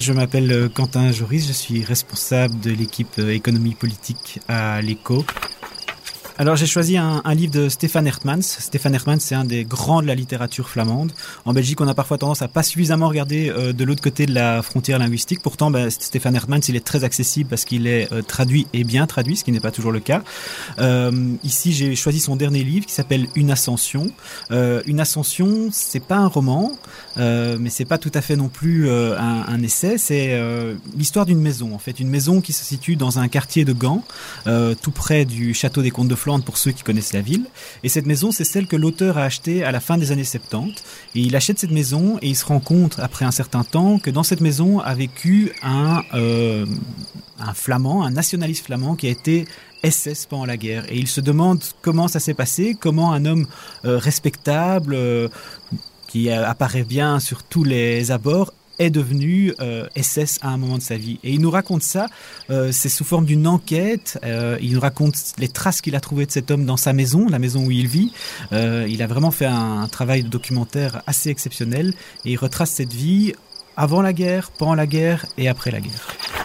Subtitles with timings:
[0.00, 5.26] Je m'appelle euh, Quentin Joris, je suis responsable de l'équipe euh, économie politique à l'ECO.
[6.40, 8.40] Alors j'ai choisi un, livre de Stéphane Hertmans.
[8.40, 11.12] Stéphane Hertmans, c'est un des grands de la littérature flamande.
[11.44, 14.32] En Belgique, on a parfois tendance à pas suffisamment regarder euh, de l'autre côté de
[14.32, 15.42] la frontière linguistique.
[15.42, 19.06] Pourtant, ben, Stéphane Hertmans, il est très accessible parce qu'il est euh, traduit et bien
[19.06, 20.22] traduit, ce qui n'est pas toujours le cas.
[20.78, 21.12] Euh,
[21.44, 24.10] ici, j'ai choisi son dernier livre qui s'appelle Une ascension.
[24.50, 26.72] Une ascension, c'est pas un roman,
[27.18, 29.98] mais c'est pas tout à fait non plus un, un, essai.
[29.98, 30.40] C'est
[30.96, 34.04] l'histoire d'une maison, en fait, une maison qui se situe dans un quartier de Gand,
[34.80, 37.46] tout près du château des Comtes de Flandre pour ceux qui connaissent la ville.
[37.82, 40.74] Et cette maison, c'est celle que l'auteur a achetée à la fin des années 70.
[41.14, 44.10] Et il achète cette maison et il se rend compte, après un certain temps, que
[44.10, 46.66] dans cette maison a vécu un, euh,
[47.40, 49.46] un flamand, un nationaliste flamand qui a été
[49.82, 50.84] SS pendant la guerre.
[50.88, 53.46] Et il se demande comment ça s'est passé, comment un homme
[53.84, 55.28] euh, respectable, euh,
[56.06, 60.82] qui apparaît bien sur tous les abords, est devenu euh, SS à un moment de
[60.82, 61.20] sa vie.
[61.22, 62.06] Et il nous raconte ça,
[62.48, 66.26] euh, c'est sous forme d'une enquête, euh, il nous raconte les traces qu'il a trouvées
[66.26, 68.12] de cet homme dans sa maison, la maison où il vit.
[68.52, 71.92] Euh, il a vraiment fait un, un travail de documentaire assez exceptionnel
[72.24, 73.34] et il retrace cette vie
[73.76, 76.39] avant la guerre, pendant la guerre et après la guerre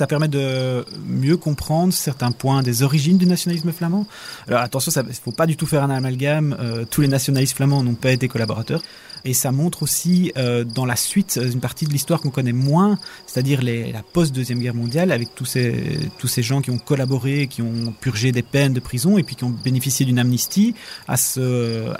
[0.00, 4.06] ça permet de mieux comprendre certains points des origines du nationalisme flamand.
[4.48, 7.54] Alors attention, il ne faut pas du tout faire un amalgame, euh, tous les nationalistes
[7.54, 8.80] flamands n'ont pas été collaborateurs.
[9.26, 12.98] Et ça montre aussi euh, dans la suite une partie de l'histoire qu'on connaît moins,
[13.26, 18.32] c'est-à-dire la post-deuxième guerre mondiale, avec tous ces, gens qui ont collaboré, qui ont purgé
[18.32, 20.74] des peines de prison et puis qui ont bénéficié d'une amnistie
[21.08, 21.92] à ce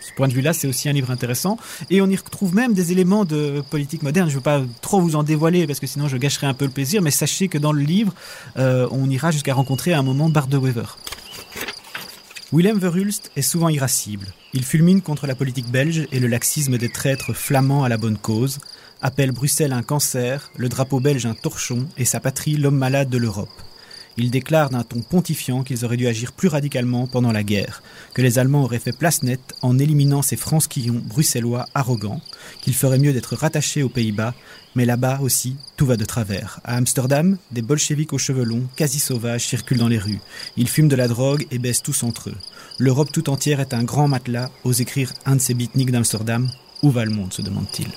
[0.00, 1.58] ce point de vue là c'est aussi un livre intéressant.
[1.90, 4.28] Et on y retrouve même des éléments de politique moderne.
[4.28, 6.70] Je veux pas trop vous en dévoiler parce que sinon je gâcherai un peu le
[6.70, 7.02] plaisir.
[7.02, 8.12] Mais sachez que dans le livre
[8.56, 10.96] euh, on ira jusqu'à rencontrer à un moment bar de weaver
[12.52, 14.26] Willem Verhulst est souvent irascible.
[14.54, 18.18] Il fulmine contre la politique belge et le laxisme des traîtres flamands à la bonne
[18.18, 18.58] cause
[19.02, 23.18] appelle bruxelles un cancer le drapeau belge un torchon et sa patrie l'homme malade de
[23.18, 23.50] l'europe
[24.16, 27.82] Il déclare d'un ton pontifiant qu'ils auraient dû agir plus radicalement pendant la guerre,
[28.14, 32.20] que les Allemands auraient fait place nette en éliminant ces francsquillons bruxellois arrogants,
[32.60, 34.34] qu'il ferait mieux d'être rattachés aux Pays-Bas,
[34.74, 36.60] mais là-bas aussi tout va de travers.
[36.64, 40.20] À Amsterdam, des bolcheviques aux cheveux longs, quasi sauvages, circulent dans les rues.
[40.56, 42.36] Ils fument de la drogue et baissent tous entre eux.
[42.78, 46.50] L'Europe tout entière est un grand matelas, ose écrire un de ces bitniks d'Amsterdam.
[46.82, 47.88] Où va le monde se demande-t-il.